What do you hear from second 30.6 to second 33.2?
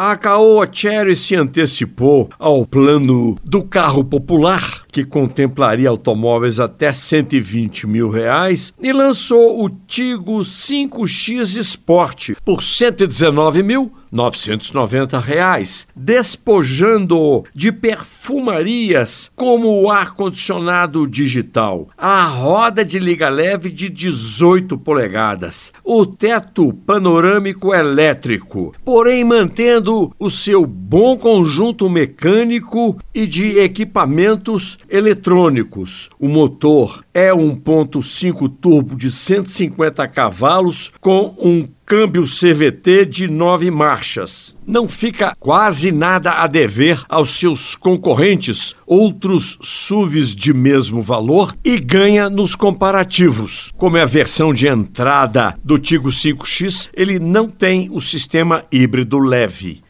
bom conjunto mecânico